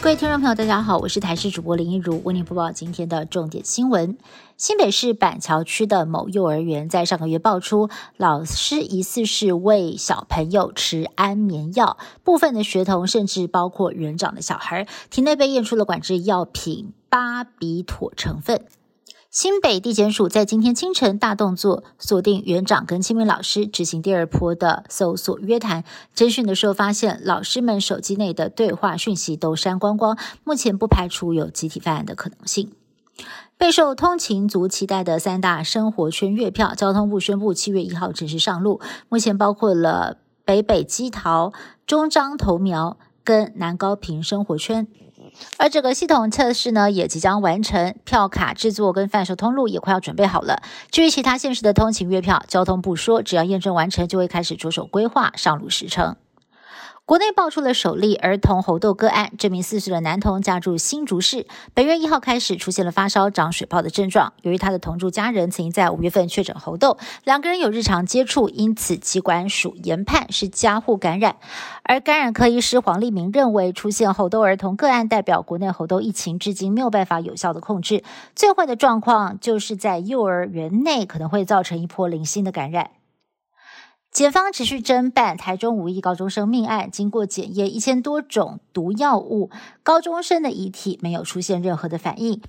[0.00, 4.16] 各位听众朋友，大家好，我是台视主播林一如，为您播报今天的重点新闻。
[4.56, 18.66] 新北市板桥区的某幼儿园在上个月爆出，老师疑似是喂小朋友吃安眠药，部分的学童甚至包括园长的小孩，体内被验出了管制药品巴比妥成分。
[19.40, 25.84] 新北地检署在今天清晨大动作，锁定园长跟清明老师，执行第二波的搜索约谈。
[26.12, 32.72] 侦讯的时候发现，老师们手机内的对话讯息都删光光，目前不排除有集体犯案的可能性。
[33.56, 41.52] 备受通勤族期待的三大生活圈月票，交通部宣布七月一号正式上路，目前包括了北北基桃、
[41.86, 44.88] 中彰投苗跟南高平生活圈。
[45.56, 50.62] 而整个系统测试呢，也即将完成，票卡制作跟贩售通路也快要准备好了。
[50.90, 56.16] 至于其他现实的通勤月票，交通部说，只要验证完成，就会开始着手规划上路时程。
[57.08, 64.34] 国内爆出了首例儿童猴痘个案，这名四岁的男童家住新竹市，本月一号开始出现了发烧、长水泡的症状。
[64.42, 71.36] 由于他的同住家人曾经在五月份确诊猴痘，两个人有日常接触，因此疾管署研判是家户感染。
[71.82, 78.04] 而感染科医师黄立明认为，出现猴痘儿童个案代表国内猴痘疫情至今没有办法有效的控制，
[78.36, 82.90] 最坏的状况就是在幼儿园内可能会造成一波零星的感染。
[84.18, 89.48] 检方持续侦办台中五亿高中生命案，经过检验一千多种毒药物，
[89.84, 92.42] 高中生的遗体没有出现任何的反应。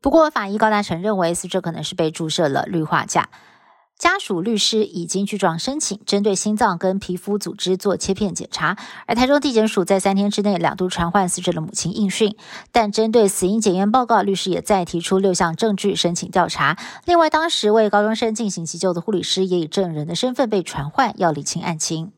[0.00, 3.28] 不过，法医高大成认为死者可能是被注射了氯化钾。
[4.00, 8.78] 家属律师已经具状申请，针对心脏跟皮肤组织做切片检查。
[9.06, 12.34] 而台中地检署在三天之内两度传唤死者的母亲应讯，
[12.72, 16.78] 但针对死因检验报告，律师也再提出六项证据申请调查。
[17.04, 22.10] 另外，当时为高中生进行急救的护理师也以证人的身份被传唤，要理清案情。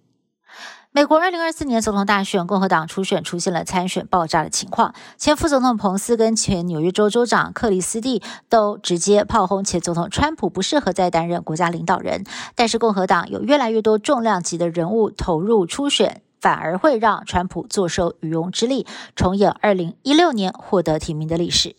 [0.95, 4.95] 美国二零二四年总统大选，共和党初选出现了参选爆炸的情况。
[5.17, 12.25] 前副总统彭斯跟前纽约州州长克里斯蒂都直接炮轰前总统川普不适合再担任国家领导人。
[12.55, 18.87] 但是共和党有越来越多重量级的人物投入初选，反而会让川普坐收渔翁之利，
[19.17, 21.75] 重演二零一六年获得提名的历史。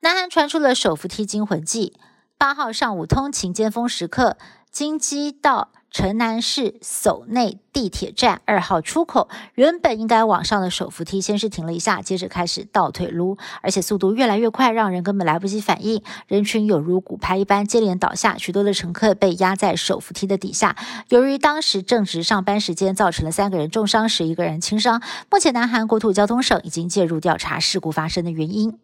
[0.00, 1.94] 南韩传出了首幅梯惊魂记，
[2.36, 4.36] 八号上午通勤尖峰时刻，
[4.72, 5.68] 京畿道。
[5.92, 16.02] 城南市首内地铁站二号出口，原本应该往上的手扶梯，先是停了一下，接着开始倒退撸，而且速度越来越快，让人根本来不及反应。
[16.26, 20.74] 人群有如骨牌一般接连倒下，许多的乘客被压在手扶梯的底下。
[21.10, 25.02] 由于当时正值上班时间，造成了三个人重伤，十一个人轻伤。
[25.30, 28.78] 目前，南韩国土交通省已经介入调查事故发生的原因。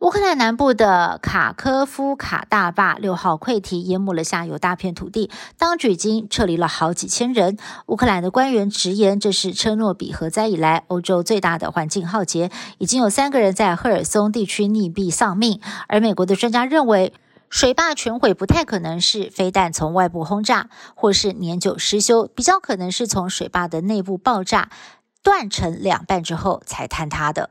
[0.00, 5.28] 乌克兰南部的卡科夫卡大坝六号溃堤，淹没了下游大片土地，
[5.58, 7.58] 当局已经撤离了好几千人。
[7.86, 12.48] 乌克兰的官员直言，这是车诺比核灾以来欧洲最大的环境浩劫，
[12.78, 15.60] 已经有三个人在赫尔松地区溺毙丧命。
[15.88, 17.12] 而美国的专家认为，
[17.50, 24.70] 水坝全毁不太可能是飞弹从外部轰炸，或是年久失修，比较可能是从水坝的内部爆炸，
[25.24, 27.50] 断成两半之后才坍塌的。